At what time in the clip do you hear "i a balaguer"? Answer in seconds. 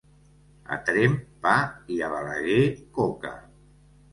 1.97-2.65